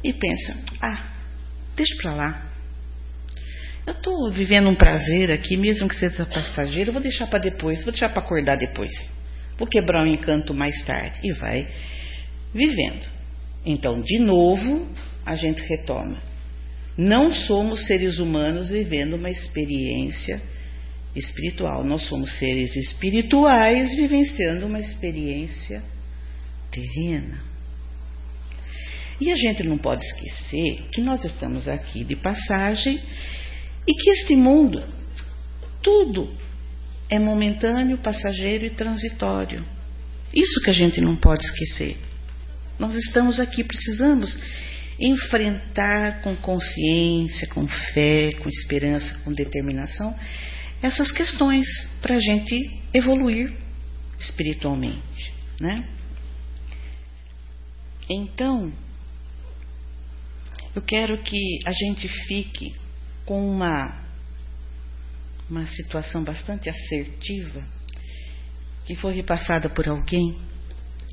e 0.03 0.13
pensa: 0.13 0.57
ah, 0.81 1.05
deixa 1.75 1.95
pra 2.01 2.15
lá. 2.15 2.46
Eu 3.87 3.93
estou 3.93 4.31
vivendo 4.33 4.69
um 4.69 4.75
prazer 4.75 5.31
aqui, 5.31 5.57
mesmo 5.57 5.89
que 5.89 5.95
seja 5.95 6.27
passageiro, 6.27 6.93
vou 6.93 7.01
deixar 7.01 7.29
para 7.29 7.39
depois, 7.39 7.85
vou 7.85 7.93
deixar 7.93 8.09
para 8.09 8.21
acordar 8.21 8.57
depois. 8.57 8.91
Vou 9.57 9.67
quebrar 9.67 10.05
o 10.05 10.09
encanto 10.09 10.53
mais 10.53 10.83
tarde. 10.85 11.21
E 11.23 11.33
vai 11.33 11.69
vivendo. 12.53 13.07
Então, 13.65 14.03
de 14.03 14.19
novo, 14.19 14.87
a 15.25 15.35
gente 15.35 15.63
retoma. 15.63 16.21
Não 16.97 17.33
somos 17.33 17.87
seres 17.87 18.19
humanos 18.19 18.71
vivendo 18.71 19.15
uma 19.15 19.31
experiência 19.31 20.41
espiritual. 21.15 21.85
Nós 21.85 22.03
somos 22.03 22.39
seres 22.39 22.75
espirituais 22.75 23.95
vivenciando 23.95 24.67
uma 24.67 24.81
experiência 24.81 25.83
terrena. 26.71 27.41
E 29.21 29.33
a 29.33 29.37
gente 29.37 29.63
não 29.63 29.79
pode 29.79 30.05
esquecer 30.05 30.83
que 30.93 31.01
nós 31.01 31.25
estamos 31.25 31.69
aqui 31.69 32.05
de 32.05 32.17
passagem 32.17 33.01
e 33.87 33.95
que 33.95 34.11
este 34.11 34.35
mundo, 34.35 34.83
tudo 35.83 36.35
é 37.09 37.19
momentâneo, 37.19 37.99
passageiro 37.99 38.65
e 38.67 38.71
transitório. 38.71 39.65
Isso 40.35 40.61
que 40.61 40.71
a 40.71 40.75
gente 40.75 41.01
não 41.01 41.17
pode 41.17 41.45
esquecer. 41.45 41.97
Nós 42.79 42.95
estamos 42.95 43.41
aqui, 43.41 43.63
precisamos 43.65 44.39
enfrentar 44.99 46.23
com 46.23 46.35
consciência, 46.37 47.47
com 47.49 47.67
fé, 47.67 48.33
com 48.33 48.49
esperança, 48.49 49.19
com 49.25 49.33
determinação 49.33 50.15
essas 50.83 51.11
questões 51.11 51.67
para 52.01 52.17
a 52.17 52.21
gente 52.21 52.59
evoluir 52.93 53.55
espiritualmente, 54.19 55.33
né? 55.61 55.89
Então, 58.09 58.73
eu 60.75 60.83
quero 60.83 61.19
que 61.23 61.59
a 61.65 61.73
gente 61.73 62.09
fique 62.09 62.75
com 63.27 63.47
uma 63.51 64.07
uma 65.49 65.65
situação 65.67 66.25
bastante 66.25 66.69
assertiva 66.69 67.63
que 68.85 68.97
foi 68.97 69.15
repassada 69.15 69.69
por 69.69 69.89
alguém 69.89 70.37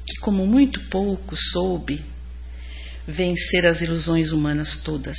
que, 0.05 0.19
como 0.21 0.45
muito 0.45 0.79
pouco 0.89 1.35
soube 1.35 2.03
vencer 3.07 3.65
as 3.65 3.81
ilusões 3.81 4.31
humanas 4.31 4.77
todas. 4.83 5.17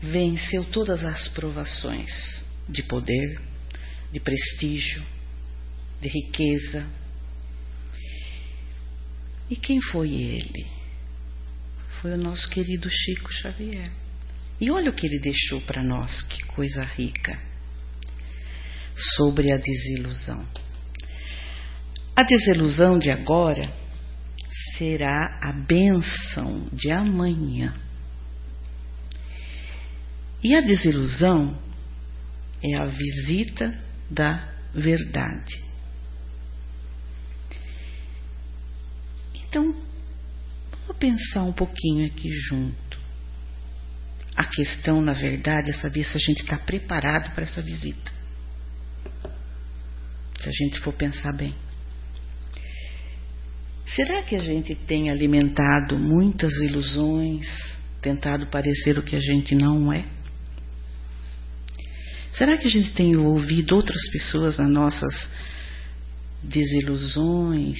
Venceu 0.00 0.64
todas 0.64 1.04
as 1.04 1.28
provações 1.28 2.44
de 2.68 2.82
poder, 2.82 3.40
de 4.12 4.20
prestígio, 4.20 5.02
de 6.00 6.08
riqueza. 6.08 6.86
E 9.48 9.56
quem 9.56 9.80
foi 9.80 10.12
ele? 10.12 10.66
Foi 12.00 12.12
o 12.12 12.18
nosso 12.18 12.48
querido 12.50 12.88
Chico 12.90 13.32
Xavier. 13.32 14.03
E 14.64 14.70
olha 14.70 14.90
o 14.90 14.94
que 14.94 15.06
ele 15.06 15.18
deixou 15.18 15.60
para 15.60 15.84
nós, 15.84 16.22
que 16.22 16.42
coisa 16.44 16.82
rica. 16.82 17.38
Sobre 19.14 19.52
a 19.52 19.58
desilusão. 19.58 20.42
A 22.16 22.22
desilusão 22.22 22.98
de 22.98 23.10
agora 23.10 23.70
será 24.78 25.38
a 25.42 25.52
benção 25.52 26.66
de 26.72 26.90
amanhã. 26.90 27.78
E 30.42 30.54
a 30.54 30.62
desilusão 30.62 31.60
é 32.62 32.74
a 32.76 32.86
visita 32.86 33.78
da 34.08 34.50
verdade. 34.74 35.62
Então, 39.46 39.76
vamos 40.86 40.96
pensar 40.98 41.42
um 41.42 41.52
pouquinho 41.52 42.06
aqui 42.06 42.30
junto. 42.48 42.83
A 44.36 44.44
questão, 44.44 45.00
na 45.00 45.12
verdade, 45.12 45.70
é 45.70 45.72
saber 45.72 46.04
se 46.04 46.16
a 46.16 46.20
gente 46.20 46.42
está 46.42 46.58
preparado 46.58 47.32
para 47.34 47.44
essa 47.44 47.62
visita. 47.62 48.12
Se 50.40 50.48
a 50.48 50.52
gente 50.52 50.80
for 50.80 50.92
pensar 50.92 51.32
bem. 51.32 51.54
Será 53.86 54.22
que 54.22 54.34
a 54.34 54.40
gente 54.40 54.74
tem 54.74 55.10
alimentado 55.10 55.96
muitas 55.98 56.52
ilusões, 56.54 57.46
tentado 58.00 58.46
parecer 58.46 58.98
o 58.98 59.02
que 59.02 59.14
a 59.14 59.20
gente 59.20 59.54
não 59.54 59.92
é? 59.92 60.04
Será 62.32 62.56
que 62.56 62.66
a 62.66 62.70
gente 62.70 62.92
tem 62.92 63.16
ouvido 63.16 63.76
outras 63.76 64.10
pessoas 64.10 64.58
nas 64.58 64.68
nossas 64.68 65.30
desilusões? 66.42 67.78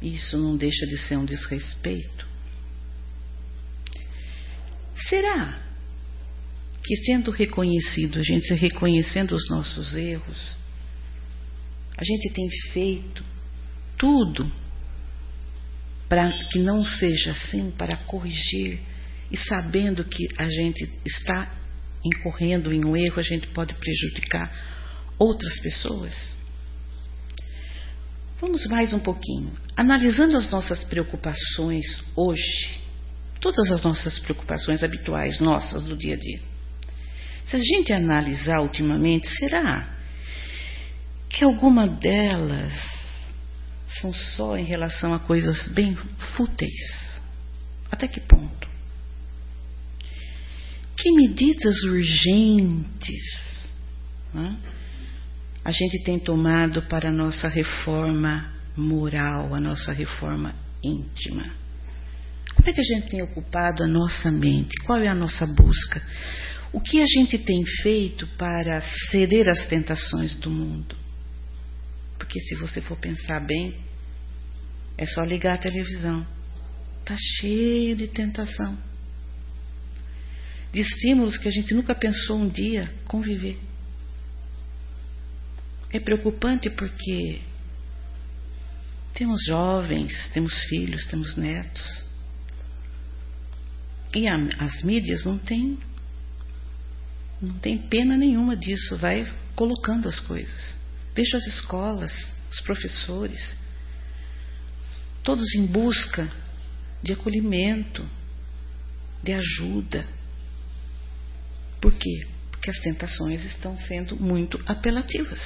Isso 0.00 0.38
não 0.38 0.56
deixa 0.56 0.86
de 0.86 0.96
ser 0.96 1.18
um 1.18 1.24
desrespeito? 1.24 2.31
Será 5.08 5.60
que, 6.82 6.96
sendo 6.96 7.30
reconhecido, 7.30 8.18
a 8.18 8.22
gente 8.22 8.46
se 8.46 8.54
reconhecendo 8.54 9.34
os 9.34 9.48
nossos 9.48 9.94
erros, 9.94 10.56
a 11.96 12.04
gente 12.04 12.32
tem 12.32 12.48
feito 12.72 13.24
tudo 13.96 14.50
para 16.08 16.30
que 16.48 16.58
não 16.58 16.84
seja 16.84 17.30
assim, 17.30 17.70
para 17.70 17.96
corrigir 18.04 18.80
e 19.30 19.36
sabendo 19.36 20.04
que 20.04 20.28
a 20.36 20.48
gente 20.48 20.90
está 21.06 21.54
incorrendo 22.04 22.72
em 22.72 22.84
um 22.84 22.96
erro, 22.96 23.18
a 23.18 23.22
gente 23.22 23.46
pode 23.48 23.74
prejudicar 23.74 24.52
outras 25.18 25.58
pessoas? 25.60 26.36
Vamos 28.40 28.66
mais 28.66 28.92
um 28.92 28.98
pouquinho. 28.98 29.52
Analisando 29.76 30.36
as 30.36 30.50
nossas 30.50 30.82
preocupações 30.84 31.86
hoje, 32.16 32.81
todas 33.42 33.72
as 33.72 33.82
nossas 33.82 34.20
preocupações 34.20 34.84
habituais, 34.84 35.40
nossas 35.40 35.82
do 35.82 35.96
dia 35.96 36.14
a 36.14 36.16
dia. 36.16 36.40
Se 37.44 37.56
a 37.56 37.58
gente 37.58 37.92
analisar 37.92 38.60
ultimamente, 38.60 39.28
será 39.28 39.98
que 41.28 41.42
alguma 41.42 41.88
delas 41.88 42.72
são 44.00 44.14
só 44.14 44.56
em 44.56 44.64
relação 44.64 45.12
a 45.12 45.18
coisas 45.18 45.66
bem 45.72 45.96
fúteis? 46.36 47.20
Até 47.90 48.06
que 48.06 48.20
ponto? 48.20 48.68
Que 50.96 51.10
medidas 51.10 51.82
urgentes 51.82 53.68
né, 54.32 54.56
a 55.64 55.72
gente 55.72 56.00
tem 56.04 56.16
tomado 56.16 56.82
para 56.82 57.08
a 57.08 57.12
nossa 57.12 57.48
reforma 57.48 58.52
moral, 58.76 59.52
a 59.52 59.58
nossa 59.58 59.92
reforma 59.92 60.54
íntima? 60.80 61.61
Como 62.62 62.70
é 62.70 62.74
que 62.74 62.80
a 62.80 62.94
gente 62.94 63.10
tem 63.10 63.20
ocupado 63.20 63.82
a 63.82 63.88
nossa 63.88 64.30
mente? 64.30 64.80
Qual 64.84 65.00
é 65.00 65.08
a 65.08 65.14
nossa 65.16 65.44
busca? 65.44 66.00
O 66.72 66.80
que 66.80 67.02
a 67.02 67.06
gente 67.06 67.36
tem 67.36 67.66
feito 67.82 68.24
para 68.38 68.80
ceder 69.10 69.48
às 69.48 69.66
tentações 69.66 70.36
do 70.36 70.48
mundo? 70.48 70.94
Porque 72.16 72.38
se 72.38 72.54
você 72.54 72.80
for 72.80 72.96
pensar 72.96 73.40
bem, 73.40 73.74
é 74.96 75.04
só 75.06 75.24
ligar 75.24 75.54
a 75.54 75.58
televisão. 75.58 76.24
Está 77.00 77.16
cheio 77.16 77.96
de 77.96 78.06
tentação 78.06 78.78
de 80.72 80.78
estímulos 80.78 81.36
que 81.36 81.48
a 81.48 81.50
gente 81.50 81.74
nunca 81.74 81.96
pensou 81.96 82.36
um 82.36 82.48
dia 82.48 82.88
conviver. 83.06 83.58
É 85.90 85.98
preocupante 85.98 86.70
porque 86.70 87.40
temos 89.14 89.42
jovens, 89.48 90.30
temos 90.32 90.62
filhos, 90.66 91.04
temos 91.06 91.36
netos. 91.36 92.11
E 94.14 94.28
a, 94.28 94.36
as 94.58 94.82
mídias 94.82 95.24
não 95.24 95.38
têm 95.38 95.78
não 97.40 97.58
tem 97.58 97.76
pena 97.76 98.16
nenhuma 98.16 98.56
disso, 98.56 98.96
vai 98.96 99.26
colocando 99.56 100.08
as 100.08 100.20
coisas. 100.20 100.76
Vejo 101.12 101.36
as 101.36 101.46
escolas, 101.48 102.12
os 102.48 102.60
professores, 102.60 103.56
todos 105.24 105.52
em 105.56 105.66
busca 105.66 106.30
de 107.02 107.12
acolhimento, 107.12 108.08
de 109.24 109.32
ajuda 109.32 110.06
por 111.82 111.92
quê? 111.92 112.28
Porque 112.52 112.70
as 112.70 112.78
tentações 112.78 113.44
estão 113.44 113.76
sendo 113.76 114.16
muito 114.16 114.62
apelativas. 114.66 115.40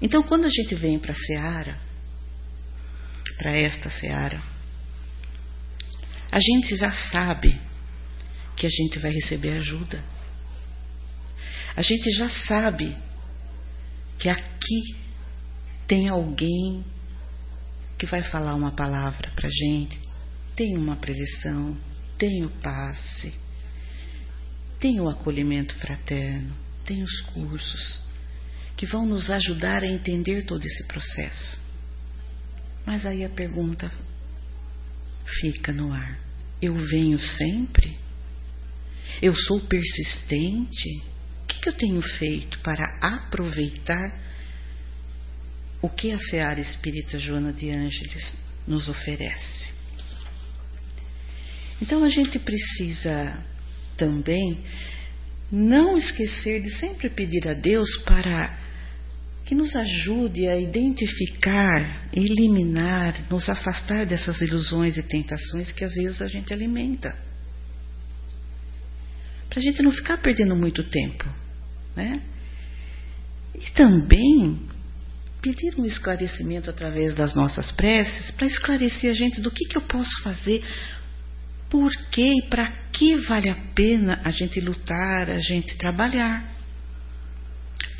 Então, 0.00 0.22
quando 0.22 0.44
a 0.44 0.50
gente 0.50 0.74
vem 0.74 0.98
para 0.98 1.12
a 1.12 1.16
seara, 1.16 1.78
para 3.38 3.56
esta 3.56 3.88
seara, 3.88 4.42
a 6.36 6.40
gente 6.40 6.76
já 6.76 6.92
sabe 6.92 7.58
que 8.56 8.66
a 8.66 8.70
gente 8.70 8.98
vai 8.98 9.10
receber 9.12 9.56
ajuda. 9.58 10.02
A 11.74 11.82
gente 11.82 12.10
já 12.12 12.28
sabe 12.28 12.96
que 14.18 14.28
aqui 14.28 14.96
tem 15.86 16.08
alguém 16.08 16.84
que 17.98 18.06
vai 18.06 18.22
falar 18.22 18.54
uma 18.54 18.74
palavra 18.74 19.30
para 19.34 19.48
a 19.48 19.50
gente, 19.50 20.00
tem 20.54 20.76
uma 20.76 20.96
preleção, 20.96 21.76
tem 22.18 22.44
o 22.44 22.50
passe 22.50 23.32
tem 24.78 25.00
o 25.00 25.08
acolhimento 25.08 25.74
fraterno, 25.76 26.54
tem 26.84 27.02
os 27.02 27.20
cursos 27.32 28.02
que 28.76 28.86
vão 28.86 29.06
nos 29.06 29.30
ajudar 29.30 29.82
a 29.82 29.86
entender 29.86 30.44
todo 30.44 30.64
esse 30.64 30.86
processo. 30.86 31.58
Mas 32.84 33.06
aí 33.06 33.24
a 33.24 33.28
pergunta 33.28 33.90
fica 35.40 35.72
no 35.72 35.92
ar: 35.92 36.20
eu 36.60 36.74
venho 36.74 37.18
sempre? 37.18 37.98
Eu 39.20 39.34
sou 39.34 39.60
persistente? 39.60 41.02
O 41.42 41.46
que, 41.46 41.68
eu 41.68 41.72
tenho 41.72 42.02
feito 42.02 42.58
para 42.60 42.98
aproveitar 43.00 44.12
o 45.80 45.88
que 45.88 46.12
a 46.12 46.18
Seara 46.18 46.60
Espírita 46.60 47.18
Joana 47.18 47.52
de 47.52 47.70
Ângeles 47.70 48.34
nos 48.66 48.88
oferece? 48.88 49.74
Então 51.80 52.04
a 52.04 52.08
gente 52.08 52.38
precisa 52.38 53.44
também 53.96 54.64
não 55.50 55.96
esquecer 55.96 56.62
de 56.62 56.70
sempre 56.78 57.08
pedir 57.10 57.48
a 57.48 57.54
Deus 57.54 57.88
para 58.04 58.65
que 59.46 59.54
nos 59.54 59.76
ajude 59.76 60.48
a 60.48 60.58
identificar, 60.58 62.08
eliminar, 62.12 63.14
nos 63.30 63.48
afastar 63.48 64.04
dessas 64.04 64.40
ilusões 64.40 64.96
e 64.96 65.02
tentações 65.04 65.70
que 65.70 65.84
às 65.84 65.94
vezes 65.94 66.20
a 66.20 66.26
gente 66.26 66.52
alimenta. 66.52 67.16
Para 69.48 69.60
a 69.60 69.62
gente 69.62 69.80
não 69.82 69.92
ficar 69.92 70.18
perdendo 70.18 70.56
muito 70.56 70.82
tempo. 70.82 71.24
Né? 71.94 72.20
E 73.54 73.70
também 73.70 74.58
pedir 75.40 75.78
um 75.78 75.84
esclarecimento 75.84 76.68
através 76.68 77.14
das 77.14 77.32
nossas 77.36 77.70
preces 77.70 78.32
para 78.32 78.48
esclarecer 78.48 79.12
a 79.12 79.14
gente 79.14 79.40
do 79.40 79.50
que, 79.52 79.64
que 79.66 79.78
eu 79.78 79.82
posso 79.82 80.22
fazer 80.24 80.60
por 81.70 81.90
que 82.10 82.32
e 82.32 82.48
para 82.48 82.66
que 82.92 83.14
vale 83.14 83.48
a 83.48 83.54
pena 83.76 84.20
a 84.24 84.30
gente 84.30 84.60
lutar, 84.60 85.30
a 85.30 85.38
gente 85.38 85.76
trabalhar. 85.76 86.55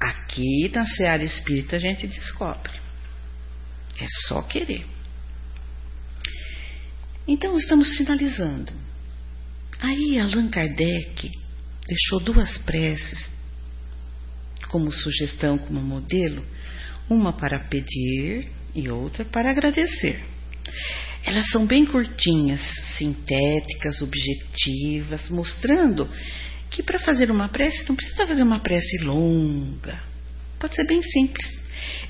Aqui 0.01 0.71
na 0.73 0.85
Seara 0.85 1.25
Espírita 1.25 1.77
a 1.77 1.79
gente 1.79 2.07
descobre. 2.07 2.73
É 3.99 4.07
só 4.27 4.43
querer. 4.43 4.87
Então 7.27 7.57
estamos 7.57 7.97
finalizando. 7.97 8.73
Aí 9.81 10.19
Allan 10.19 10.49
Kardec 10.49 11.31
deixou 11.87 12.21
duas 12.21 12.59
preces 12.59 13.31
como 14.69 14.91
sugestão, 14.91 15.59
como 15.59 15.81
modelo, 15.81 16.45
uma 17.09 17.37
para 17.37 17.59
pedir 17.59 18.51
e 18.75 18.89
outra 18.89 19.25
para 19.25 19.51
agradecer. 19.51 20.23
Elas 21.25 21.49
são 21.51 21.67
bem 21.67 21.85
curtinhas, 21.85 22.61
sintéticas, 22.97 24.01
objetivas, 24.03 25.29
mostrando 25.31 26.09
que 26.77 26.83
para 26.83 26.99
fazer 26.99 27.31
uma 27.31 27.49
prece 27.49 27.89
não 27.89 27.97
precisa 27.97 28.27
fazer 28.27 28.43
uma 28.43 28.61
prece 28.61 28.99
longa. 28.99 29.99
Pode 30.59 30.75
ser 30.75 30.85
bem 30.85 31.03
simples. 31.03 31.47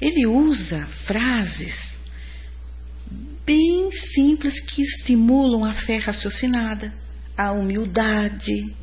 Ele 0.00 0.26
usa 0.26 0.84
frases 1.06 1.94
bem 3.46 3.92
simples 3.92 4.58
que 4.58 4.82
estimulam 4.82 5.64
a 5.64 5.72
fé 5.72 5.98
raciocinada, 5.98 6.92
a 7.36 7.52
humildade, 7.52 8.74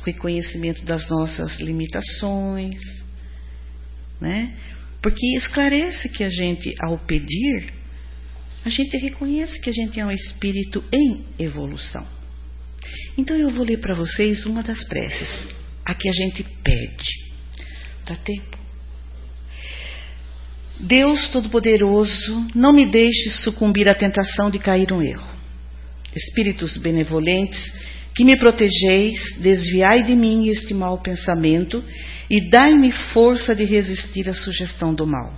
o 0.00 0.04
reconhecimento 0.04 0.84
das 0.84 1.08
nossas 1.08 1.58
limitações, 1.58 2.78
né? 4.20 4.56
Porque 5.02 5.36
esclarece 5.36 6.08
que 6.10 6.22
a 6.22 6.30
gente, 6.30 6.76
ao 6.80 6.96
pedir, 6.96 7.72
a 8.64 8.68
gente 8.68 8.96
reconhece 8.98 9.60
que 9.60 9.68
a 9.68 9.72
gente 9.72 9.98
é 9.98 10.06
um 10.06 10.12
espírito 10.12 10.84
em 10.92 11.24
evolução. 11.40 12.06
Então 13.16 13.36
eu 13.36 13.50
vou 13.50 13.64
ler 13.64 13.78
para 13.78 13.94
vocês 13.94 14.46
uma 14.46 14.62
das 14.62 14.82
preces, 14.84 15.48
a 15.84 15.94
que 15.94 16.08
a 16.08 16.12
gente 16.12 16.44
pede. 16.64 17.32
Dá 18.06 18.16
tempo? 18.16 18.58
Deus 20.80 21.28
Todo-Poderoso, 21.28 22.46
não 22.54 22.72
me 22.72 22.86
deixe 22.86 23.30
sucumbir 23.30 23.88
à 23.88 23.94
tentação 23.94 24.50
de 24.50 24.58
cair 24.58 24.88
no 24.90 25.02
erro. 25.02 25.30
Espíritos 26.14 26.76
benevolentes, 26.76 27.72
que 28.14 28.24
me 28.24 28.36
protegeis, 28.36 29.38
desviai 29.38 30.02
de 30.02 30.14
mim 30.14 30.48
este 30.48 30.74
mau 30.74 30.98
pensamento 30.98 31.82
e 32.28 32.50
dai-me 32.50 32.90
força 32.90 33.54
de 33.54 33.64
resistir 33.64 34.28
à 34.28 34.34
sugestão 34.34 34.94
do 34.94 35.06
mal. 35.06 35.32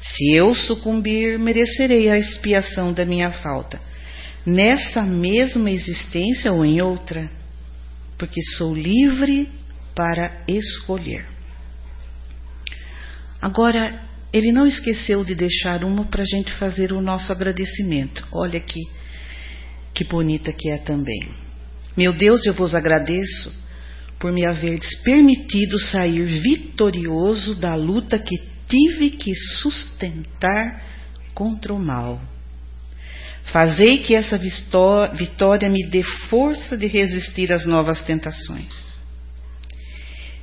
Se 0.00 0.32
eu 0.32 0.54
sucumbir, 0.54 1.38
merecerei 1.38 2.08
a 2.08 2.16
expiação 2.16 2.92
da 2.92 3.04
minha 3.04 3.32
falta, 3.32 3.80
nessa 4.48 5.02
mesma 5.02 5.70
existência 5.70 6.50
ou 6.52 6.64
em 6.64 6.80
outra, 6.80 7.30
porque 8.16 8.40
sou 8.56 8.74
livre 8.74 9.48
para 9.94 10.42
escolher. 10.48 11.26
Agora, 13.40 14.02
ele 14.32 14.50
não 14.50 14.66
esqueceu 14.66 15.24
de 15.24 15.34
deixar 15.34 15.84
uma 15.84 16.04
para 16.04 16.22
a 16.22 16.36
gente 16.36 16.50
fazer 16.52 16.92
o 16.92 17.00
nosso 17.00 17.30
agradecimento. 17.30 18.26
Olha 18.32 18.58
aqui, 18.58 18.80
que 19.94 20.04
bonita 20.04 20.52
que 20.52 20.70
é 20.70 20.78
também. 20.78 21.28
Meu 21.96 22.12
Deus, 22.12 22.44
eu 22.46 22.54
vos 22.54 22.74
agradeço 22.74 23.52
por 24.18 24.32
me 24.32 24.46
haverdes 24.46 25.02
permitido 25.02 25.78
sair 25.78 26.24
vitorioso 26.40 27.54
da 27.54 27.74
luta 27.74 28.18
que 28.18 28.36
tive 28.66 29.10
que 29.10 29.34
sustentar 29.34 30.82
contra 31.34 31.72
o 31.72 31.78
mal. 31.78 32.20
Fazei 33.52 33.98
que 33.98 34.14
essa 34.14 34.38
vitória 34.38 35.70
me 35.70 35.86
dê 35.86 36.02
força 36.02 36.76
de 36.76 36.86
resistir 36.86 37.52
às 37.52 37.64
novas 37.64 38.02
tentações. 38.02 38.98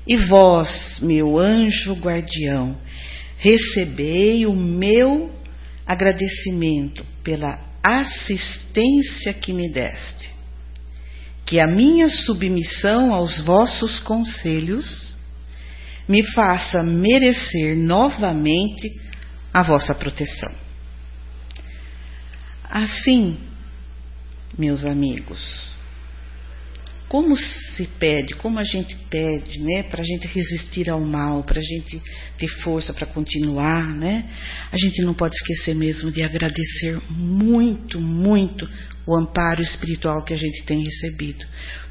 E 0.07 0.17
vós, 0.17 0.99
meu 1.01 1.37
anjo 1.37 1.93
guardião, 1.93 2.75
recebei 3.37 4.45
o 4.45 4.53
meu 4.53 5.31
agradecimento 5.85 7.05
pela 7.23 7.59
assistência 7.83 9.33
que 9.33 9.53
me 9.53 9.69
deste. 9.71 10.31
Que 11.45 11.59
a 11.59 11.67
minha 11.67 12.09
submissão 12.09 13.13
aos 13.13 13.39
vossos 13.41 13.99
conselhos 13.99 15.15
me 16.07 16.23
faça 16.33 16.81
merecer 16.81 17.77
novamente 17.77 18.91
a 19.53 19.61
vossa 19.61 19.93
proteção. 19.93 20.64
Assim, 22.69 23.38
meus 24.58 24.86
amigos, 24.86 25.75
como 27.08 27.38
se 27.38 27.88
pede, 27.99 28.34
como 28.36 28.60
a 28.60 28.63
gente 28.63 28.95
pede, 29.10 29.60
né, 29.60 29.84
para 29.84 30.01
a 30.01 30.06
gente 30.06 30.28
resistir 30.28 30.89
ao 30.89 30.99
mal, 30.99 31.43
para 31.43 31.60
a 31.60 31.63
gente 31.63 32.01
ter 32.38 32.47
força 32.63 32.93
para 32.93 33.06
continuar, 33.06 33.88
né? 33.93 34.30
A 34.71 34.78
gente 34.78 35.01
não 35.01 35.13
pode 35.13 35.36
esquecer 35.36 35.75
mesmo 35.75 36.12
de 36.12 36.23
agradecer 36.23 36.99
muito, 37.10 38.01
muito 38.01 38.67
o 39.06 39.15
amparo 39.15 39.62
espiritual 39.62 40.23
que 40.23 40.34
a 40.34 40.38
gente 40.38 40.63
tem 40.65 40.84
recebido, 40.84 41.45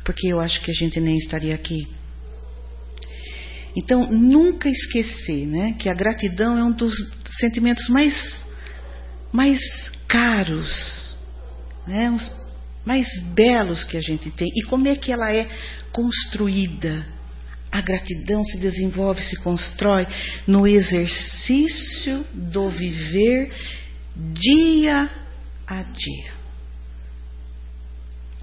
porque 0.04 0.32
eu 0.32 0.40
acho 0.40 0.60
que 0.62 0.70
a 0.70 0.74
gente 0.74 1.00
nem 1.00 1.16
estaria 1.16 1.54
aqui. 1.54 1.86
Então, 3.76 4.10
nunca 4.10 4.68
esquecer, 4.68 5.46
né, 5.46 5.74
que 5.78 5.88
a 5.88 5.94
gratidão 5.94 6.58
é 6.58 6.64
um 6.64 6.72
dos 6.72 6.94
sentimentos 7.38 7.88
mais 7.88 8.44
mais 9.32 9.58
caros, 10.08 11.16
né, 11.86 12.16
mais 12.84 13.06
belos 13.34 13.84
que 13.84 13.96
a 13.96 14.00
gente 14.00 14.30
tem 14.30 14.48
e 14.54 14.62
como 14.64 14.88
é 14.88 14.96
que 14.96 15.12
ela 15.12 15.32
é 15.32 15.48
construída. 15.92 17.06
A 17.70 17.80
gratidão 17.80 18.44
se 18.44 18.58
desenvolve, 18.58 19.20
se 19.20 19.36
constrói 19.42 20.06
no 20.46 20.66
exercício 20.66 22.24
do 22.32 22.70
viver 22.70 23.52
dia 24.14 25.10
a 25.66 25.82
dia. 25.82 26.32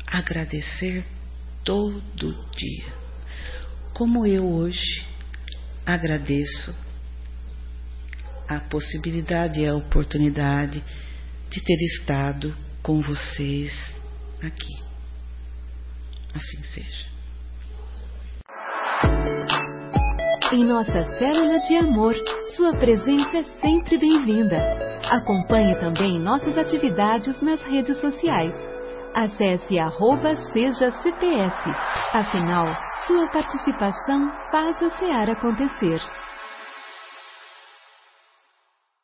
Agradecer 0.06 1.06
todo 1.64 2.46
dia. 2.58 2.94
Como 3.94 4.28
eu 4.28 4.46
hoje 4.46 5.06
agradeço 5.86 6.76
a 8.48 8.60
possibilidade 8.60 9.62
e 9.62 9.68
a 9.68 9.76
oportunidade 9.76 10.84
de 11.52 11.62
ter 11.62 11.76
estado 11.84 12.56
com 12.82 13.02
vocês 13.02 13.72
aqui. 14.42 14.82
Assim 16.34 16.64
seja. 16.64 17.12
Em 20.54 20.66
nossa 20.66 21.04
célula 21.18 21.60
de 21.60 21.76
amor, 21.76 22.16
sua 22.56 22.74
presença 22.78 23.38
é 23.38 23.44
sempre 23.60 23.98
bem-vinda. 23.98 24.58
Acompanhe 25.10 25.76
também 25.76 26.20
nossas 26.20 26.58
atividades 26.58 27.42
nas 27.42 27.62
redes 27.64 27.98
sociais. 28.00 28.56
Acesse 29.14 29.78
arroba 29.78 30.36
seja 30.54 30.90
CPS. 30.92 31.70
Afinal, 32.14 32.66
sua 33.06 33.30
participação 33.30 34.32
faz 34.52 34.82
a 34.82 34.90
SEAR 34.92 35.30
acontecer. 35.30 36.02